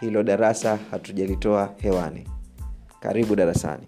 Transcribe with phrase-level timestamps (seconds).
[0.00, 2.24] hilo darasa hatujalitoa hewani.
[3.00, 3.82] Karibu darasani.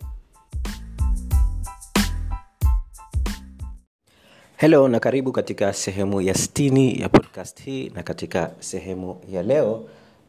[4.57, 9.85] Helo na karibu katika sehemu ya 60 ya podcast hii na katika sehemu ya leo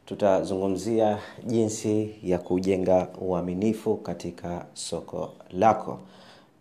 [0.06, 6.00] tutazungumzia jinsi ya kujenga uaminifu katika soko lako.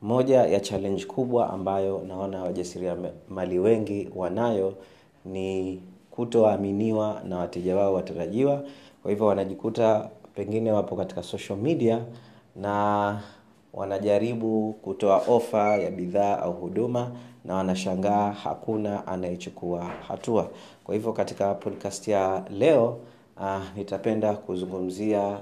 [0.02, 4.74] Moja ya challenge kubwa ambayo naona wajasiriamali wengi wanayo
[5.24, 5.80] ni
[6.10, 8.64] kutoaminiwa na wateja wao watarajiwa
[9.02, 12.04] kwa hivyo wanajikuta pengine wapo katika social media
[12.56, 13.20] na
[13.74, 17.10] wanajaribu kutoa ofa ya bidhaa au huduma
[17.44, 20.50] na wanashangaa hakuna anayechukua hatua.
[20.84, 22.98] Kwa hivyo katika podcast ya leo
[23.40, 25.38] uh, nitapenda kuzungumzia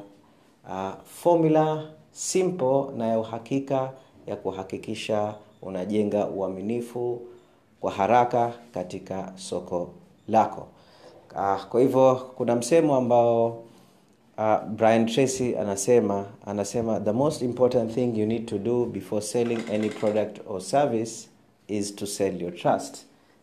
[0.69, 1.83] uh, formula
[2.13, 3.93] simple na ya uhakika
[4.27, 7.21] ya kuhakikisha unajenga uaminifu
[7.81, 9.91] kwa haraka katika soko
[10.29, 10.67] lako
[11.35, 13.49] uh, kwa hivyo kuna msemo ambao
[14.39, 19.59] uh, brian tracy anasema anasema the most important thing you need to do before selling
[19.75, 21.29] any product or service
[21.69, 22.97] is to sell your trust.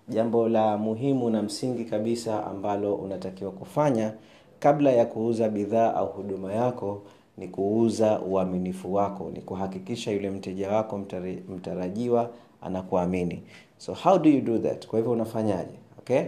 [0.09, 4.13] Jambo la muhimu na msingi kabisa ambalo unatakiwa kufanya
[4.59, 7.01] kabla ya kuuza bidhaa au huduma yako
[7.37, 12.29] ni kuuza uaminifu wako ni kuhakikisha yule mteja wako mtari, mtarajiwa
[12.61, 13.43] anakuamini.
[13.77, 14.87] So how do you do that?
[14.87, 15.73] Kwa hivyo unafanyaje?
[15.99, 16.21] Okay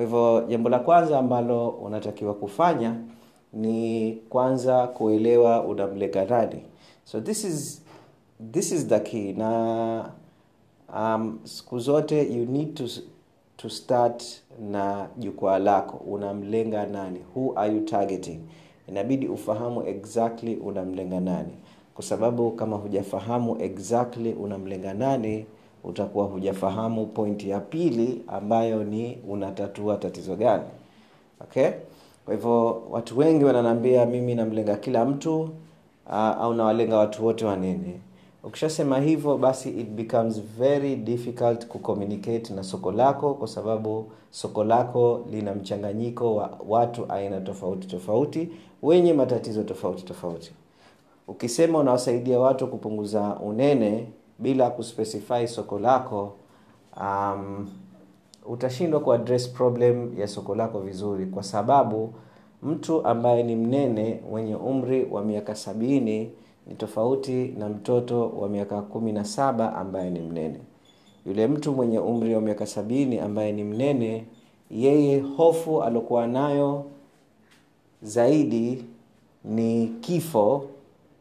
[0.00, 2.96] kwa hivyo jambo la kwanza ambalo unatakiwa kufanya
[3.52, 6.62] ni kwanza kuelewa unamlenga nani.
[7.04, 7.82] So this is
[8.52, 9.32] this is the key.
[9.32, 10.10] Na
[10.96, 12.84] um, siku zote you need to,
[13.56, 14.24] to start
[14.70, 15.96] na jukwaa lako.
[15.96, 17.20] Unamlenga nani?
[17.36, 18.40] Who are you targeting?
[18.88, 21.52] Inabidi ufahamu exactly unamlenga nani.
[21.94, 25.46] Kwa sababu kama hujafahamu exactly unamlenga nani
[25.84, 30.64] utakuwa hujafahamu pointi ya pili ambayo ni unatatua tatizo gani.
[31.40, 31.68] Okay?
[32.24, 35.40] Kwa hivyo watu wengi wananaambia mimi namlenga kila mtu
[36.06, 38.00] uh, au nawalenga watu wote wanene
[38.44, 45.26] ukishasema hivyo basi it becomes very difficult kucommunicate na soko lako kwa sababu soko lako
[45.30, 48.48] lina mchanganyiko wa watu aina tofauti tofauti
[48.82, 50.52] wenye matatizo tofauti tofauti.
[51.28, 54.06] Ukisema unawasaidia watu kupunguza unene
[54.40, 56.32] bila kuspecify soko lako
[57.00, 57.68] um,
[58.46, 62.12] utashindwa kuaddress problem ya soko lako vizuri kwa sababu
[62.62, 66.30] mtu ambaye ni mnene mwenye umri wa miaka sabini
[66.66, 70.58] ni tofauti na mtoto wa miaka kumi na saba ambaye ni mnene.
[71.26, 74.24] Yule mtu mwenye umri wa miaka sabini ambaye ni mnene
[74.70, 76.84] yeye hofu aliokuwa nayo
[78.02, 78.84] zaidi
[79.44, 80.64] ni kifo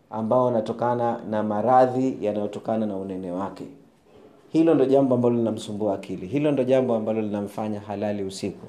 [0.10, 3.64] ambao wanatokana na maradhi yanayotokana na unene wake.
[4.50, 6.28] Hilo ndo jambo ambalo linamsumbua akili.
[6.28, 8.68] Hilo ndo jambo ambalo linamfanya halali usiku.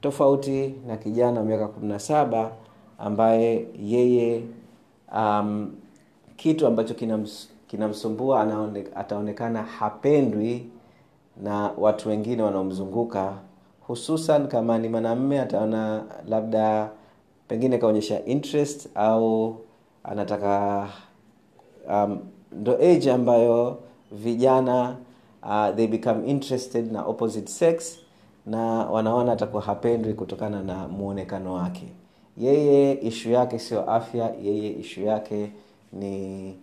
[0.00, 2.52] Tofauti na kijana wa miaka kumi na saba
[2.98, 4.42] ambaye yeye
[5.16, 5.70] um,
[6.36, 10.66] kitu ambacho kinams, kinamsumbua anaone, ataonekana hapendwi
[11.42, 13.32] na watu wengine wanaomzunguka
[13.86, 16.90] hususan kama ni mwanamme ataona labda
[17.48, 19.56] pengine kaonyesha interest au
[20.04, 20.88] anataka
[21.88, 22.18] um,
[22.52, 23.78] ndo age ambayo
[24.12, 24.96] vijana
[25.42, 27.98] uh, they become interested na opposite sex
[28.46, 31.86] na wanaona atakuwa hapendwi kutokana na mwonekano wake.
[32.36, 35.52] Yeye ishu yake sio afya yeye ishu yake
[35.92, 36.56] ni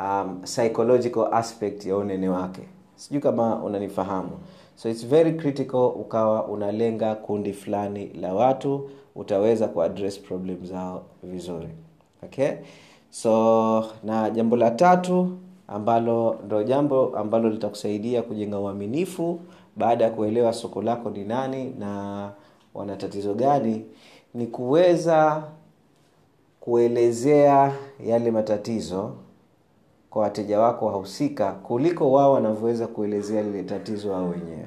[0.00, 2.62] um, psychological aspect ya unene wake.
[2.96, 4.30] Sijui kama unanifahamu.
[4.76, 11.68] So its very critical ukawa unalenga kundi fulani la watu utaweza kuaddress problem zao vizuri
[12.26, 12.50] okay?
[13.10, 15.30] So na jambo la tatu
[15.68, 19.40] ambalo ndo jambo ambalo litakusaidia kujenga uaminifu
[19.76, 22.30] baada ya kuelewa soko lako ni nani na
[22.74, 23.84] wana tatizo gani
[24.34, 25.42] ni kuweza
[26.60, 27.72] kuelezea
[28.06, 29.12] yale matatizo
[30.10, 34.66] kwa wateja wako wahusika kuliko wao wanavyoweza kuelezea lile tatizo wao wenyewe.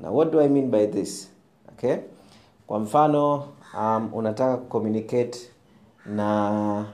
[0.00, 1.30] Na what do i mean by this?
[1.72, 1.96] Okay?
[2.66, 3.44] Kwa mfano
[3.78, 5.38] um, unataka kucommunicate
[6.06, 6.84] na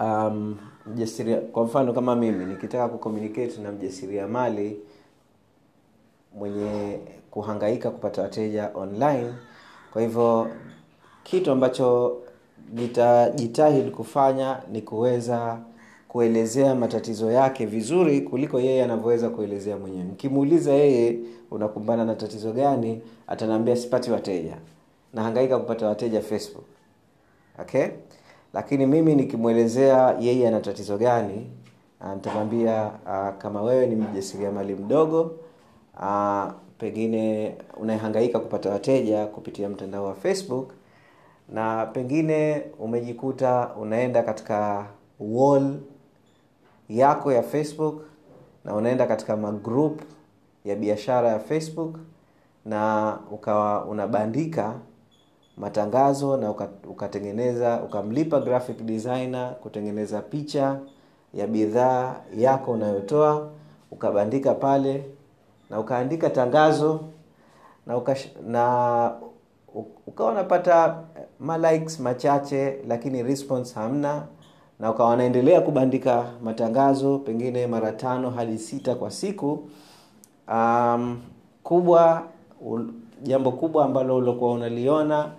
[0.00, 0.56] um,
[0.86, 4.76] mjasiria kwa mfano kama mimi nikitaka kucommunicate na mjasiriamali
[6.38, 6.98] mwenye
[7.30, 9.32] kuhangaika kupata wateja online
[9.92, 10.48] kwa hivyo
[11.22, 12.16] kitu ambacho
[12.74, 15.58] nitajitahidi kufanya ni kuweza
[16.08, 20.04] kuelezea matatizo yake vizuri kuliko yeye anavyoweza kuelezea mwenyewe.
[20.04, 21.18] Mkimuuliza yeye
[21.50, 23.00] unakumbana na tatizo gani?
[23.26, 24.56] Atanaambia sipati wateja.
[25.14, 26.64] Nahangaika kupata wateja facebook
[27.58, 27.86] okay?
[28.54, 31.50] Lakini mimi nikimwelezea yeye ana tatizo gani
[32.14, 35.30] nitamwambia uh, kama wewe ni mjasiriamali mdogo
[36.00, 40.70] a, pengine unahangaika kupata wateja kupitia mtandao wa facebook
[41.48, 44.86] na pengine umejikuta unaenda katika
[45.20, 45.74] wall
[46.88, 48.02] yako ya facebook
[48.64, 50.00] na unaenda katika magroup
[50.64, 51.96] ya biashara ya facebook
[52.64, 54.74] na ukawa unabandika
[55.56, 56.50] matangazo na
[56.90, 60.78] ukatengeneza ukamlipa graphic designer kutengeneza picha
[61.34, 63.48] ya bidhaa yako unayotoa
[63.90, 65.04] ukabandika pale
[65.70, 67.00] na ukaandika tangazo
[67.86, 69.12] na ukash, na
[70.06, 70.96] ukawa unapata
[71.40, 74.26] malikes machache lakini response hamna
[74.80, 79.68] na ukawa wanaendelea kubandika matangazo pengine mara tano hadi sita kwa siku
[80.48, 81.20] um,
[81.62, 82.22] kubwa
[82.66, 82.80] u,
[83.22, 85.30] jambo kubwa ambalo ulokuwa unaliona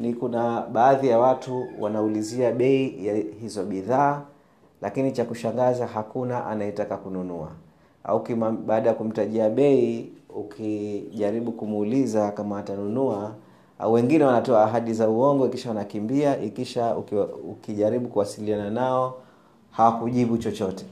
[0.00, 4.22] ni kuna baadhi ya watu wanaulizia bei ya hizo bidhaa
[4.82, 7.48] lakini cha kushangaza hakuna anayetaka kununua.
[8.04, 8.24] Au
[8.66, 13.34] baada ya kumtajia bei ukijaribu kumuuliza kama atanunua
[13.78, 16.96] au wengine wanatoa ahadi za uongo ikisha wanakimbia ikisha
[17.50, 19.14] ukijaribu kuwasiliana nao
[19.70, 20.84] hawakujibu chochote.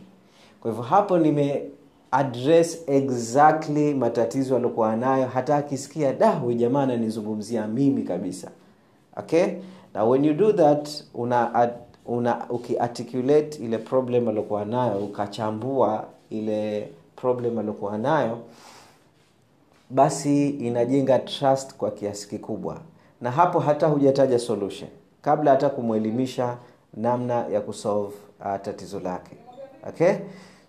[0.61, 1.63] Kwa hivyo hapo nime
[2.11, 8.51] address exactly matatizo aliokuwa nayo hata akisikia da huyu jamaa ananizungumzia mimi kabisa
[9.17, 9.47] okay?
[9.95, 11.71] Na when you do that una,
[12.07, 18.39] una ukiarticulate ile problem aliokuwa nayo ukachambua ile problem aliokuwa nayo
[19.91, 22.77] basi inajenga trust kwa kiasi kikubwa.
[23.21, 24.91] Na hapo hata hujataja solution.
[25.23, 26.57] Kabla hata kumwelimisha
[26.95, 29.37] namna ya kusolve uh, tatizo lake.
[29.89, 30.13] Okay?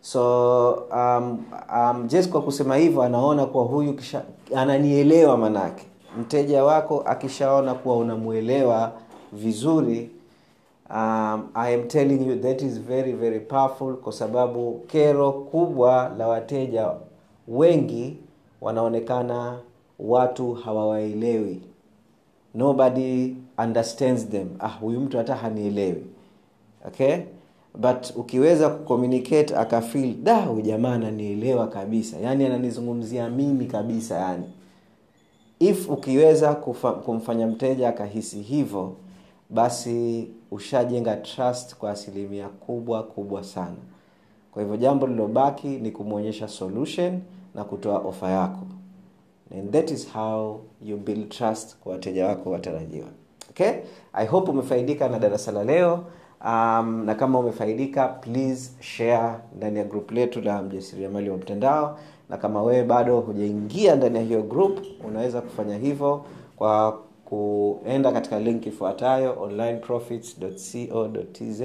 [0.02, 1.46] So um,
[1.80, 4.22] um, just kwa kusema hivyo anaona kuwa huyu kisha
[4.56, 5.86] ananielewa manake
[6.20, 8.92] mteja wako akishaona kuwa unamwelewa
[9.34, 10.10] vizuri
[10.90, 16.28] um, i am telling you that is very very powerful kwa sababu kero kubwa la
[16.28, 16.92] wateja
[17.48, 18.18] wengi
[18.62, 19.60] wanaonekana
[20.00, 21.62] watu hawawaelewi.
[22.56, 24.48] Nobody understands them.
[24.60, 26.04] Ah huyu mtu hata hanielewi.
[26.88, 27.18] Okay?
[27.76, 32.18] But ukiweza kucommunicate akafil da huyu jamaa ananielewa kabisa.
[32.18, 34.44] Yani ananizungumzia mimi kabisa yani
[35.60, 38.94] if ukiweza kufa, kumfanya mteja akahisi hivyo
[39.50, 43.76] basi ushajenga trust kwa asilimia kubwa kubwa sana.
[44.52, 47.22] Kwa hivyo jambo lilobaki ni kumwonyesha solution
[47.56, 48.68] na kutoa ofa yako.
[49.52, 53.08] And that is how you build trust kwa wateja wako watarajiwa.
[53.50, 53.72] Okay?
[54.14, 56.04] I hope umefaidika na darasa la leo.
[56.46, 62.38] Um, na kama umefaidika please share ndani ya group letu la mjasiriamali wa mtandao na
[62.38, 68.66] kama wewe bado hujaingia ndani ya hiyo group unaweza kufanya hivyo kwa kuenda katika link
[68.66, 71.62] ifuatayo onlineprofits.co.tz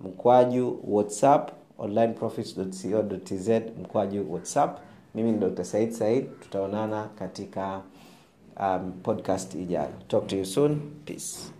[0.00, 3.48] mkwaju whatsapp onlineprofits.co.tz
[3.82, 4.78] mkwaju whatsapp.
[5.14, 7.80] Mimi ni dr said said tutaonana katika
[8.60, 9.88] um, podcast ijayo.
[10.08, 10.80] Talk to you soon.
[11.04, 11.52] Peace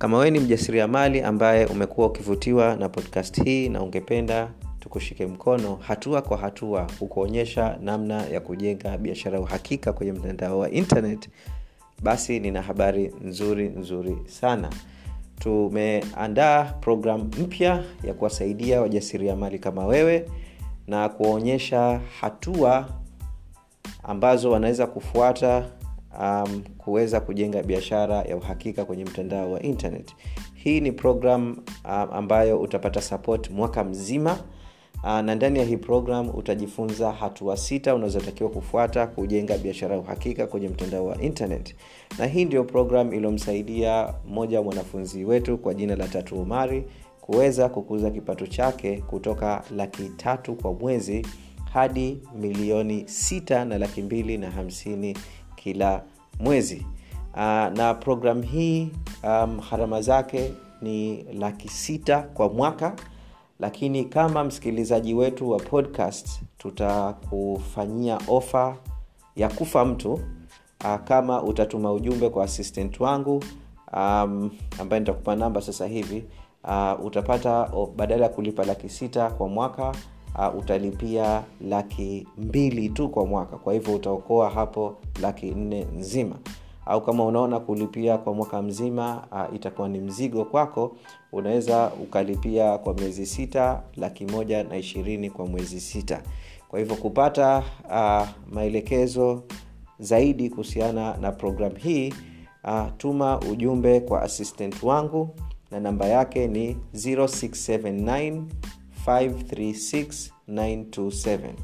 [0.00, 6.22] kama wewe ni mjasiriamali ambaye umekuwa ukivutiwa na podcast hii na ungependa tukushike mkono hatua
[6.22, 11.28] kwa hatua kukuonyesha namna ya kujenga biashara ya uhakika kwenye mtandao wa internet
[12.02, 14.70] basi nina habari nzuri nzuri sana.
[15.38, 20.30] Tumeandaa programu mpya ya kuwasaidia wajasiriamali kama wewe
[20.86, 22.88] na kuwaonyesha hatua
[24.02, 25.66] ambazo wanaweza kufuata
[26.20, 30.14] um, kuweza kujenga biashara ya uhakika kwenye mtandao wa internet.
[30.54, 34.38] Hii ni program um, ambayo utapata support mwaka mzima
[35.04, 40.46] uh, na ndani ya hii program utajifunza hatua sita unazotakiwa kufuata kujenga biashara ya uhakika
[40.46, 41.74] kwenye mtandao wa internet.
[42.18, 46.84] Na hii ndio program iliyomsaidia mmoja wa mwanafunzi wetu kwa jina la tatu umari
[47.20, 51.26] kuweza kukuza kipato chake kutoka laki tatu kwa mwezi
[51.72, 55.16] hadi milioni sita na laki mbili na hamsini
[55.64, 56.02] kila
[56.38, 56.86] mwezi.
[57.34, 57.38] Uh,
[57.76, 58.88] na programu hii
[59.24, 60.52] um, harama zake
[60.82, 62.94] ni laki sita kwa mwaka.
[63.58, 68.76] Lakini kama msikilizaji wetu wa podcast tutakufanyia ofa
[69.36, 70.12] ya kufa mtu.
[70.84, 73.44] Uh, kama utatuma ujumbe kwa assistant wangu
[73.92, 76.24] um, ambaye nitakupa namba sasa hivi
[76.64, 79.92] uh, utapata badala ya kulipa laki sita kwa mwaka
[80.38, 83.56] uh, utalipia laki mbili tu kwa mwaka.
[83.56, 86.36] Kwa hivyo utaokoa hapo laki nne nzima.
[86.86, 90.96] Au kama unaona kulipia kwa mwaka mzima uh, itakuwa ni mzigo kwako
[91.32, 96.22] unaweza ukalipia kwa miezi sita laki moja na ishirini kwa mwezi sita.
[96.68, 99.42] Kwa hivyo kupata uh, maelekezo
[99.98, 102.14] zaidi kuhusiana na programu hii
[102.64, 105.28] uh, tuma ujumbe kwa assistant wangu
[105.70, 108.42] na namba yake ni 0679
[109.06, 111.54] 536 927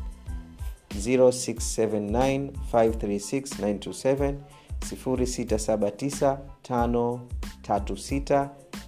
[0.98, 3.58] 0679 536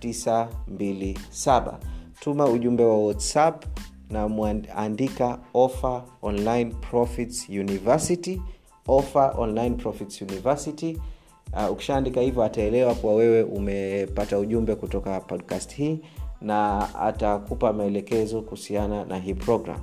[0.01, 1.79] 927
[2.21, 3.65] tuma ujumbe wa whatsapp
[4.11, 8.43] na mwandika offer online profits university
[8.87, 10.99] offer online profits university.
[11.53, 16.01] Uh, ukishaandika hivyo ataelewa kuwa wewe umepata ujumbe kutoka podcast hii
[16.41, 19.79] na atakupa maelekezo kuhusiana na hii program.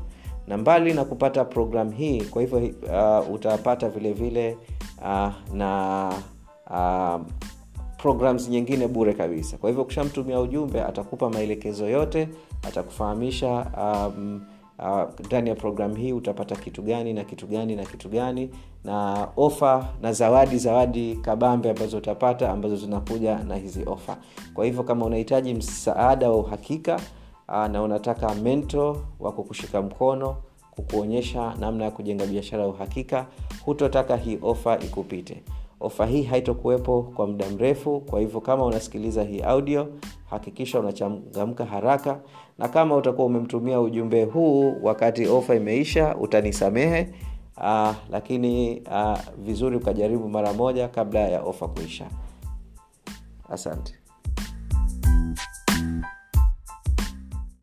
[0.48, 4.58] Na mbali na kupata program hii kwa hivyo uh, utapata vile vile
[5.02, 6.10] uh, na
[6.70, 7.22] uh,
[7.98, 9.58] programs nyingine bure kabisa.
[9.58, 12.30] Kwa hivyo ukishamtumia ujumbe atakupa maelekezo yote
[12.68, 14.42] atakufahamisha um,
[15.26, 18.50] ndani uh, ya programu hii utapata kitu gani na kitu gani na kitu gani.
[18.84, 24.18] Na ofa na zawadi zawadi kabambe ambazo utapata ambazo zinakuja na hizi ofa.
[24.54, 26.96] Kwa hivyo kama unahitaji msaada wa uhakika
[27.48, 30.36] uh, na unataka mento wa kukushika mkono
[30.72, 33.26] kukuonyesha namna ya kujenga biashara ya uhakika
[33.66, 35.44] hutotaka hii ofa ikupite
[35.80, 39.88] ofa hii haitokuwepo kwa muda mrefu kwa hivyo kama unasikiliza hii audio
[40.30, 42.20] hakikisha unachangamka haraka
[42.58, 47.10] na kama utakuwa umemtumia ujumbe huu wakati ofa imeisha utanisamehe
[47.58, 52.06] uh, lakini uh, vizuri ukajaribu mara moja kabla ya ofa kuisha.
[53.50, 53.96] Asante